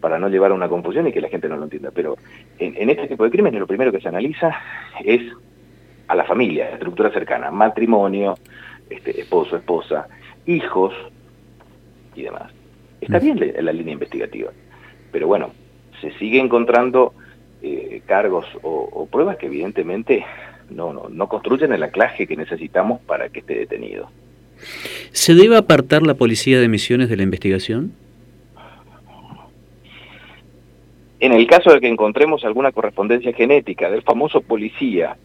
para 0.00 0.18
no 0.18 0.28
llevar 0.28 0.50
a 0.50 0.54
una 0.54 0.68
confusión 0.68 1.06
y 1.06 1.12
que 1.12 1.20
la 1.20 1.28
gente 1.28 1.48
no 1.48 1.56
lo 1.56 1.64
entienda. 1.64 1.90
Pero 1.94 2.16
en, 2.58 2.90
este 2.90 3.08
tipo 3.08 3.24
de 3.24 3.30
crímenes 3.30 3.60
lo 3.60 3.66
primero 3.66 3.92
que 3.92 4.00
se 4.00 4.08
analiza 4.08 4.50
es 5.04 5.22
a 6.10 6.16
la 6.16 6.24
familia, 6.24 6.64
la 6.64 6.72
estructura 6.72 7.12
cercana, 7.12 7.52
matrimonio, 7.52 8.36
este, 8.90 9.20
esposo, 9.20 9.56
esposa, 9.56 10.08
hijos 10.44 10.92
y 12.16 12.22
demás. 12.22 12.50
Está 13.00 13.20
bien 13.20 13.38
la, 13.38 13.62
la 13.62 13.72
línea 13.72 13.92
investigativa, 13.92 14.50
pero 15.12 15.28
bueno, 15.28 15.52
se 16.00 16.10
sigue 16.18 16.40
encontrando 16.40 17.14
eh, 17.62 18.02
cargos 18.06 18.44
o, 18.62 19.06
pruebas 19.06 19.36
que 19.36 19.46
evidentemente 19.46 20.24
no, 20.68 20.92
no, 20.92 21.08
no 21.08 21.28
construyen 21.28 21.72
el 21.72 21.82
anclaje 21.84 22.26
que 22.26 22.36
necesitamos 22.36 23.00
para 23.02 23.28
que 23.28 23.38
esté 23.38 23.54
detenido. 23.54 24.10
¿Se 25.12 25.34
debe 25.36 25.56
apartar 25.56 26.02
la 26.02 26.14
policía 26.14 26.60
de 26.60 26.66
Misiones 26.66 27.08
de 27.08 27.18
la 27.18 27.22
investigación? 27.22 27.92
En 31.20 31.32
el 31.32 31.46
caso 31.46 31.72
de 31.72 31.80
que 31.80 31.88
encontremos 31.88 32.44
alguna 32.44 32.72
correspondencia 32.72 33.32
genética 33.32 33.88
del 33.90 34.02
famoso 34.02 34.40
policía 34.40 35.16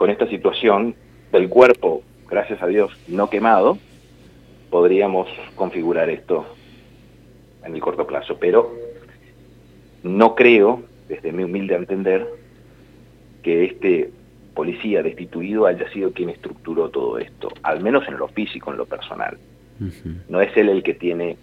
con 0.00 0.08
esta 0.08 0.26
situación 0.28 0.94
del 1.30 1.50
cuerpo, 1.50 2.02
gracias 2.26 2.62
a 2.62 2.66
Dios, 2.66 2.90
no 3.06 3.28
quemado, 3.28 3.76
podríamos 4.70 5.28
configurar 5.56 6.08
esto 6.08 6.46
en 7.62 7.74
el 7.74 7.82
corto 7.82 8.06
plazo, 8.06 8.38
pero 8.40 8.74
no 10.02 10.34
creo, 10.34 10.84
desde 11.06 11.32
mi 11.32 11.44
humilde 11.44 11.74
entender, 11.74 12.26
que 13.42 13.64
este 13.64 14.10
policía 14.54 15.02
destituido 15.02 15.66
haya 15.66 15.86
sido 15.92 16.14
quien 16.14 16.30
estructuró 16.30 16.88
todo 16.88 17.18
esto, 17.18 17.50
al 17.62 17.82
menos 17.82 18.08
en 18.08 18.16
lo 18.16 18.28
físico, 18.28 18.70
en 18.70 18.78
lo 18.78 18.86
personal. 18.86 19.36
No 20.30 20.40
es 20.40 20.56
él 20.56 20.70
el 20.70 20.82
que 20.82 20.94
tiene 20.94 21.36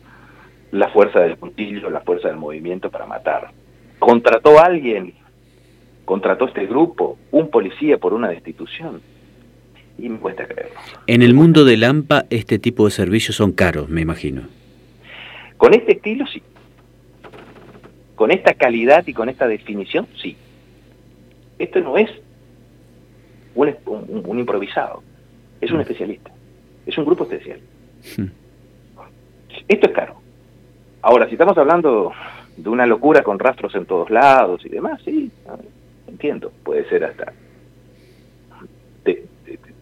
la 0.72 0.90
fuerza 0.90 1.20
del 1.20 1.38
puntillo, 1.38 1.92
la 1.92 2.02
fuerza 2.02 2.30
del 2.30 2.38
movimiento 2.38 2.90
para 2.90 3.06
matar. 3.06 3.52
Contrató 4.00 4.58
a 4.58 4.64
alguien, 4.64 5.14
contrató 6.08 6.46
este 6.46 6.66
grupo, 6.66 7.20
un 7.32 7.50
policía 7.50 7.98
por 7.98 8.14
una 8.14 8.30
destitución. 8.30 9.02
Y 9.98 10.08
me 10.08 10.20
cuesta 10.20 10.48
creerlo. 10.48 10.80
En 11.06 11.22
el 11.22 11.34
mundo 11.34 11.66
del 11.66 11.84
AMPA 11.84 12.28
este 12.30 12.60
tipo 12.60 12.86
de 12.86 12.92
servicios 12.92 13.36
son 13.36 13.52
caros, 13.52 13.90
me 13.90 14.00
imagino. 14.00 14.44
Con 15.58 15.74
este 15.74 15.94
estilo 15.94 16.26
sí. 16.26 16.42
Con 18.16 18.32
esta 18.32 18.54
calidad 18.54 19.06
y 19.06 19.14
con 19.14 19.28
esta 19.28 19.50
definición 19.50 20.08
sí. 20.16 20.38
Esto 21.60 21.82
no 21.82 21.98
es 21.98 22.10
un, 23.54 24.40
improvisado, 24.40 25.04
es 25.60 25.72
un 25.72 25.80
mm. 25.80 25.82
especialista, 25.82 26.32
es 26.86 26.98
un 26.98 27.04
grupo 27.04 27.26
especial. 27.26 27.60
Mm. 28.18 28.28
Esto 29.68 29.88
es 29.88 29.94
caro. 29.94 30.22
Ahora, 31.02 31.26
si 31.28 31.34
estamos 31.34 31.58
hablando 31.58 32.14
de 32.56 32.70
una 32.70 32.86
locura 32.86 33.24
con 33.24 33.40
rastros 33.40 33.76
en 33.76 33.86
todos 33.86 34.10
lados 34.10 34.66
y 34.66 34.70
demás, 34.70 35.02
sí, 35.04 35.30
entiendo, 36.08 36.52
puede 36.64 36.88
ser 36.90 37.04
hasta 37.04 37.34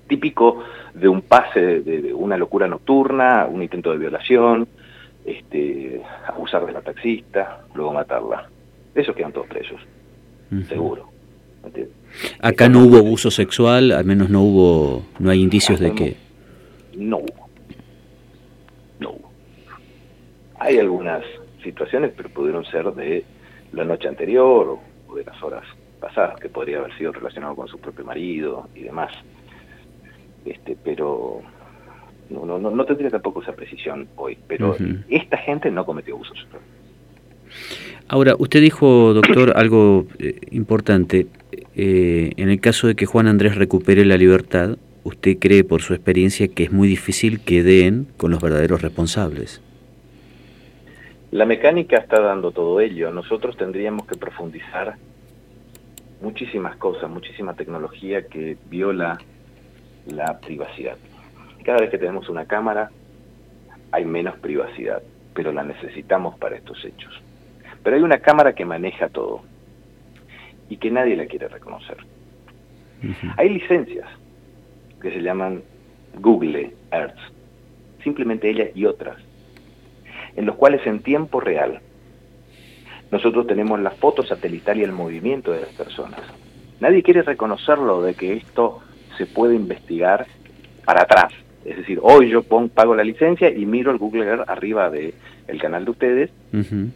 típico 0.07 0.63
de 0.93 1.07
un 1.07 1.21
pase 1.21 1.81
de, 1.81 2.13
una 2.13 2.37
locura 2.37 2.67
nocturna, 2.67 3.47
un 3.49 3.61
intento 3.61 3.91
de 3.91 3.97
violación, 3.97 4.67
este, 5.25 6.01
abusar 6.27 6.65
de 6.65 6.73
la 6.73 6.81
taxista, 6.81 7.61
luego 7.73 7.93
matarla. 7.93 8.49
Esos 8.93 9.15
quedan 9.15 9.33
todos 9.33 9.47
presos, 9.47 9.81
seguro. 10.67 11.09
Acá 12.39 12.69
no 12.69 12.83
hubo 12.83 12.97
abuso 12.97 13.31
sexual, 13.31 13.91
al 13.91 14.05
menos 14.05 14.29
no 14.29 14.41
hubo, 14.43 15.05
no 15.19 15.31
hay 15.31 15.41
indicios 15.41 15.79
de 15.79 15.93
que... 15.93 16.15
No 16.95 17.17
hubo. 17.17 17.49
No 18.99 19.09
hubo. 19.09 19.31
Hay 20.59 20.77
algunas 20.77 21.23
situaciones, 21.63 22.13
pero 22.15 22.29
pudieron 22.29 22.63
ser 22.65 22.93
de 22.93 23.25
la 23.73 23.83
noche 23.83 24.07
anterior 24.07 24.79
o, 25.07 25.15
de 25.15 25.25
las 25.25 25.41
horas 25.43 25.63
pasadas, 26.05 26.39
que 26.39 26.49
podría 26.49 26.77
haber 26.77 26.95
sido 26.99 27.11
relacionado 27.11 27.55
con 27.55 27.67
su 27.67 27.79
propio 27.79 28.05
marido 28.05 28.69
y 28.75 28.83
demás. 28.83 29.11
Este, 30.45 30.77
pero 30.83 31.41
no, 32.29 32.45
no, 32.45 32.59
no, 32.59 32.85
tendría 32.85 33.09
tampoco 33.09 33.41
esa 33.41 33.53
precisión 33.53 34.07
hoy, 34.15 34.37
pero 34.47 34.75
esta 35.09 35.37
gente 35.37 35.71
no 35.71 35.83
cometió 35.83 36.13
abusos. 36.13 36.45
Ahora, 38.07 38.35
usted 38.37 38.61
dijo, 38.61 39.15
doctor, 39.15 39.53
algo 39.55 40.05
eh, 40.19 40.39
importante. 40.51 41.25
Eh, 41.75 42.33
en 42.37 42.49
el 42.49 42.61
caso 42.61 42.85
de 42.85 42.93
que 42.93 43.07
Juan 43.07 43.27
Andrés 43.27 43.55
recupere 43.55 44.05
la 44.05 44.15
libertad, 44.15 44.77
usted 45.03 45.39
cree 45.39 45.63
por 45.63 45.81
su 45.81 45.95
experiencia 45.95 46.47
que 46.47 46.65
es 46.65 46.71
muy 46.71 46.87
difícil 46.87 47.39
que 47.39 47.63
den 47.63 48.05
con 48.17 48.29
los 48.29 48.39
verdaderos 48.41 48.83
responsables. 48.83 49.59
La 51.31 51.45
mecánica 51.47 51.97
está 51.97 52.21
dando 52.21 52.51
todo 52.51 52.79
ello. 52.79 53.11
Nosotros 53.11 53.57
tendríamos 53.57 54.05
que 54.05 54.15
profundizar 54.15 54.97
muchísimas 56.25 56.75
cosas, 56.77 57.07
muchísima 57.07 57.53
tecnología 57.53 58.25
que 58.27 58.57
viola 58.67 59.19
la 60.07 60.39
privacidad. 60.39 60.97
Cada 61.63 61.81
vez 61.81 61.91
que 61.91 61.99
tenemos 61.99 62.29
una 62.29 62.45
cámara 62.45 62.89
hay 63.91 64.05
menos 64.05 64.35
privacidad, 64.39 65.03
pero 65.35 65.51
la 65.51 65.63
necesitamos 65.63 66.35
para 66.39 66.55
estos 66.55 66.83
hechos. 66.83 67.13
Pero 67.83 67.95
hay 67.95 68.01
una 68.01 68.17
cámara 68.17 68.55
que 68.55 68.65
maneja 68.65 69.09
todo 69.09 69.43
y 70.67 70.77
que 70.77 70.89
nadie 70.89 71.15
la 71.15 71.27
quiere 71.27 71.47
reconocer. 71.47 71.97
Hay 73.37 73.49
licencias 73.49 74.07
que 74.99 75.11
se 75.11 75.21
llaman 75.21 75.61
Google 76.19 76.73
Earth, 76.91 77.19
simplemente 78.03 78.49
ella 78.49 78.69
y 78.73 78.85
otras 78.85 79.17
en 80.35 80.45
los 80.47 80.55
cuales 80.55 80.85
en 80.87 81.01
tiempo 81.01 81.39
real 81.39 81.81
nosotros 83.11 83.47
tenemos 83.47 83.79
la 83.79 83.91
foto 83.91 84.23
satelital 84.23 84.79
y 84.79 84.83
el 84.83 84.91
movimiento 84.91 85.51
de 85.51 85.61
las 85.61 85.69
personas. 85.69 86.21
Nadie 86.79 87.03
quiere 87.03 87.21
reconocerlo 87.21 88.01
de 88.01 88.13
que 88.15 88.33
esto 88.33 88.81
se 89.17 89.25
puede 89.25 89.55
investigar 89.55 90.27
para 90.83 91.03
atrás. 91.03 91.33
Es 91.63 91.77
decir, 91.77 91.99
hoy 92.01 92.29
yo 92.29 92.43
pago 92.43 92.95
la 92.95 93.03
licencia 93.03 93.49
y 93.49 93.65
miro 93.65 93.91
el 93.91 93.97
Google 93.97 94.25
Earth 94.25 94.49
arriba 94.49 94.89
del 94.89 95.13
el 95.47 95.61
canal 95.61 95.85
de 95.85 95.91
ustedes 95.91 96.31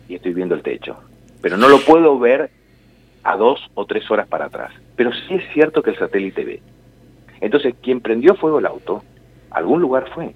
y 0.08 0.16
estoy 0.16 0.34
viendo 0.34 0.56
el 0.56 0.64
techo. 0.64 0.98
Pero 1.42 1.58
no 1.58 1.70
lo 1.70 1.80
puedo 1.80 2.20
ver 2.20 2.50
a 3.24 3.36
dos 3.36 3.60
o 3.74 3.86
tres 3.86 4.10
horas 4.12 4.28
para 4.28 4.46
atrás. 4.46 4.72
Pero 4.96 5.12
sí 5.12 5.36
es 5.36 5.44
cierto 5.54 5.82
que 5.82 5.92
el 5.92 5.98
satélite 5.98 6.44
ve. 6.44 6.62
Entonces, 7.42 7.76
quien 7.82 8.02
prendió 8.02 8.36
fuego 8.36 8.60
el 8.60 8.66
auto, 8.66 9.04
algún 9.52 9.82
lugar 9.82 10.10
fue. 10.14 10.34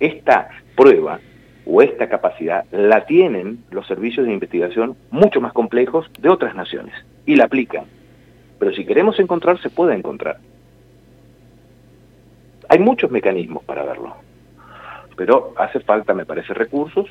Esta 0.00 0.48
prueba 0.76 1.20
o 1.64 1.82
esta 1.82 2.08
capacidad 2.08 2.64
la 2.70 3.06
tienen 3.06 3.64
los 3.70 3.86
servicios 3.86 4.26
de 4.26 4.32
investigación 4.32 4.96
mucho 5.10 5.40
más 5.40 5.52
complejos 5.52 6.10
de 6.18 6.28
otras 6.28 6.54
naciones 6.54 6.94
y 7.26 7.36
la 7.36 7.44
aplican. 7.44 7.84
Pero 8.58 8.72
si 8.72 8.84
queremos 8.84 9.18
encontrar, 9.18 9.60
se 9.60 9.70
puede 9.70 9.94
encontrar. 9.94 10.38
Hay 12.68 12.78
muchos 12.78 13.10
mecanismos 13.10 13.62
para 13.64 13.84
verlo, 13.84 14.16
pero 15.16 15.52
hace 15.56 15.80
falta, 15.80 16.14
me 16.14 16.24
parece, 16.24 16.54
recursos, 16.54 17.06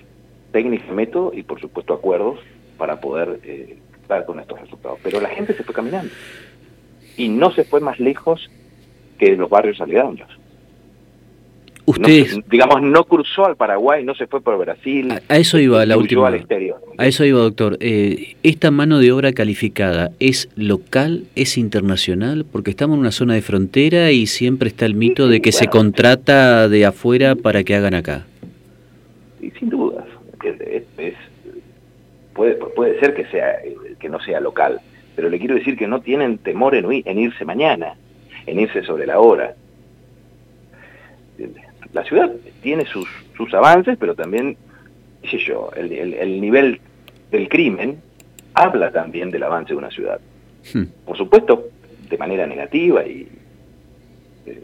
técnicos, 0.52 0.90
métodos 0.92 1.36
y, 1.36 1.44
por 1.44 1.60
supuesto, 1.60 1.94
acuerdos 1.94 2.40
para 2.78 3.00
poder 3.00 3.40
eh, 3.44 3.78
dar 4.08 4.26
con 4.26 4.40
estos 4.40 4.60
resultados. 4.60 5.00
Pero 5.04 5.22
la 5.22 5.30
gente 5.30 5.54
se 5.54 5.64
fue 5.64 5.76
caminando 5.76 6.12
y 7.16 7.30
no 7.30 7.52
se 7.52 7.64
fue 7.64 7.80
más 7.80 8.00
lejos 8.00 8.50
que 9.20 9.36
los 9.36 9.50
barrios 9.50 9.80
aledaños. 9.82 10.30
Usted, 11.92 12.44
digamos, 12.50 12.82
no 12.82 13.04
cruzó 13.04 13.46
al 13.46 13.58
Paraguay, 13.58 14.04
no 14.04 14.16
se 14.16 14.26
fue 14.28 14.42
por 14.42 14.58
Brasil. 14.58 15.12
A, 15.28 15.38
eso 15.38 15.60
iba 15.60 15.86
la 15.86 15.98
última. 15.98 16.28
Al 16.28 16.36
exterior. 16.36 16.80
A 16.98 17.06
eso 17.06 17.26
iba, 17.26 17.40
doctor. 17.40 17.78
Eh, 17.82 18.36
¿Esta 18.44 18.72
mano 18.72 19.00
de 19.00 19.12
obra 19.12 19.34
calificada 19.34 20.12
es 20.20 20.50
local, 20.56 21.26
es 21.36 21.58
internacional? 21.58 22.46
Porque 22.50 22.72
estamos 22.72 22.96
en 22.96 23.02
una 23.02 23.12
zona 23.12 23.34
de 23.34 23.42
frontera 23.42 24.12
y 24.12 24.26
siempre 24.28 24.70
está 24.70 24.86
el 24.86 24.96
mito 24.96 25.28
de 25.28 25.42
que 25.42 25.52
se 25.52 25.68
contrata 25.68 26.70
de 26.70 26.86
afuera 26.86 27.36
para 27.36 27.64
que 27.64 27.76
hagan 27.76 27.94
acá. 27.94 28.26
Y 29.42 29.52
sin 29.52 29.70
dudas. 29.70 30.06
puede, 32.34 32.56
puede 32.56 33.00
ser 33.00 33.14
que, 33.14 33.26
sea, 33.26 33.58
que 34.00 34.08
no 34.08 34.20
sea 34.22 34.40
local, 34.40 34.80
pero 35.16 35.30
le 35.30 35.40
quiero 35.40 35.56
decir 35.56 35.78
que 35.78 35.88
no 35.88 36.00
tienen 36.00 36.38
temor 36.38 36.74
en, 36.74 36.86
en 36.90 37.20
irse 37.20 37.44
mañana, 37.44 37.96
en 38.46 38.60
irse 38.60 38.82
sobre 38.84 39.06
la 39.06 39.20
hora 39.20 39.56
la 41.94 42.04
ciudad 42.04 42.32
tiene 42.62 42.86
sus, 42.86 43.08
sus 43.36 43.54
avances, 43.54 43.98
pero 44.00 44.16
también, 44.16 44.58
qué 45.22 45.30
sé 45.30 45.38
yo, 45.40 45.70
el, 45.76 45.92
el, 45.92 46.42
nivel 46.42 46.80
del 47.32 47.50
crimen 47.50 48.02
habla 48.54 48.92
también 48.92 49.32
del 49.32 49.44
avance 49.44 49.74
de 49.74 49.78
una 49.78 49.90
ciudad. 49.90 50.20
Hmm. 50.74 50.86
Por 51.06 51.18
supuesto, 51.18 51.70
de 52.10 52.18
manera 52.18 52.46
negativa 52.46 53.06
y 53.06 53.28
eh, 54.46 54.62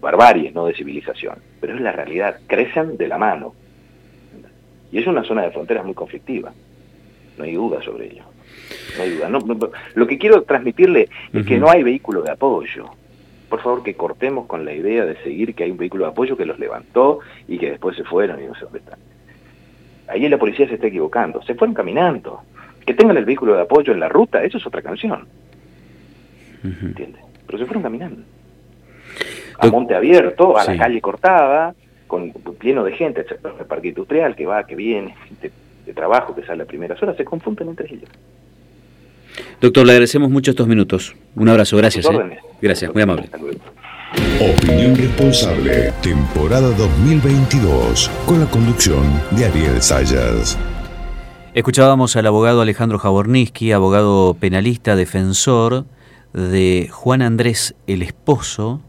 barbarie, 0.00 0.50
no 0.52 0.66
de 0.66 0.74
civilización, 0.74 1.36
pero 1.60 1.74
es 1.74 1.80
la 1.80 1.92
realidad, 1.92 2.40
crecen 2.46 2.96
de 2.96 3.08
la 3.08 3.18
mano. 3.18 3.54
Y 4.90 4.98
es 4.98 5.06
una 5.06 5.24
zona 5.24 5.42
de 5.42 5.50
fronteras 5.50 5.84
muy 5.84 5.94
conflictiva, 5.94 6.52
no 7.38 7.44
hay 7.44 7.54
duda 7.54 7.82
sobre 7.82 8.06
ello. 8.06 8.24
No 8.96 9.02
hay 9.02 9.10
duda. 9.10 9.70
lo 9.94 10.06
que 10.06 10.18
quiero 10.18 10.42
transmitirle 10.42 11.08
es 11.32 11.46
que 11.46 11.58
no 11.58 11.70
hay 11.70 11.82
vehículo 11.82 12.22
de 12.22 12.30
apoyo 12.30 12.90
por 13.52 13.60
favor 13.60 13.82
que 13.82 13.92
cortemos 13.92 14.46
con 14.46 14.64
la 14.64 14.72
idea 14.72 15.04
de 15.04 15.14
seguir 15.22 15.54
que 15.54 15.64
hay 15.64 15.70
un 15.70 15.76
vehículo 15.76 16.06
de 16.06 16.12
apoyo 16.12 16.38
que 16.38 16.46
los 16.46 16.58
levantó 16.58 17.18
y 17.46 17.58
que 17.58 17.72
después 17.72 17.94
se 17.94 18.02
fueron 18.02 18.42
y 18.42 18.46
no 18.46 18.54
sé 18.54 18.62
dónde 18.62 18.78
están. 18.78 18.98
Ahí 20.08 20.26
la 20.26 20.38
policía 20.38 20.66
se 20.66 20.76
está 20.76 20.86
equivocando, 20.86 21.42
se 21.42 21.54
fueron 21.54 21.74
caminando. 21.74 22.40
Que 22.86 22.94
tengan 22.94 23.18
el 23.18 23.26
vehículo 23.26 23.54
de 23.54 23.60
apoyo 23.60 23.92
en 23.92 24.00
la 24.00 24.08
ruta, 24.08 24.42
eso 24.42 24.56
es 24.56 24.66
otra 24.66 24.80
canción. 24.80 25.28
¿Entiendes? 26.64 27.20
Pero 27.46 27.58
se 27.58 27.66
fueron 27.66 27.82
caminando. 27.82 28.22
A 29.58 29.66
monte 29.66 29.94
abierto, 29.94 30.56
a 30.56 30.64
la 30.64 30.74
calle 30.78 31.02
cortada, 31.02 31.74
con 32.06 32.32
lleno 32.62 32.84
de 32.84 32.92
gente, 32.92 33.26
el 33.28 33.66
parque 33.66 33.88
industrial 33.88 34.34
que 34.34 34.46
va, 34.46 34.64
que 34.64 34.76
viene, 34.76 35.14
de, 35.42 35.52
de 35.84 35.92
trabajo 35.92 36.34
que 36.34 36.42
sale 36.46 36.62
a 36.62 36.66
primeras 36.66 37.02
horas, 37.02 37.18
se 37.18 37.24
confunden 37.26 37.68
entre 37.68 37.94
ellos. 37.94 38.08
Doctor, 39.62 39.86
le 39.86 39.92
agradecemos 39.92 40.28
mucho 40.28 40.50
estos 40.50 40.66
minutos. 40.66 41.14
Un 41.36 41.48
abrazo, 41.48 41.76
gracias. 41.76 42.04
¿eh? 42.06 42.38
Gracias, 42.60 42.92
muy 42.92 43.00
amable. 43.04 43.30
Opinión 44.40 44.96
Responsable, 44.96 45.92
temporada 46.02 46.68
2022, 46.70 48.10
con 48.26 48.40
la 48.40 48.46
conducción 48.46 49.04
de 49.30 49.44
Ariel 49.44 49.80
Sayas. 49.80 50.58
Escuchábamos 51.54 52.16
al 52.16 52.26
abogado 52.26 52.60
Alejandro 52.60 52.98
Jaborniski, 52.98 53.70
abogado 53.70 54.34
penalista, 54.34 54.96
defensor 54.96 55.84
de 56.32 56.88
Juan 56.90 57.22
Andrés, 57.22 57.76
el 57.86 58.02
esposo 58.02 58.80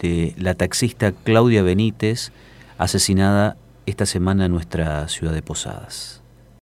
de 0.00 0.34
la 0.38 0.54
taxista 0.54 1.12
Claudia 1.12 1.62
Benítez, 1.62 2.32
asesinada 2.78 3.56
esta 3.86 4.06
semana 4.06 4.46
en 4.46 4.52
nuestra 4.52 5.06
ciudad 5.06 5.32
de 5.32 5.42
Posadas. 5.42 6.20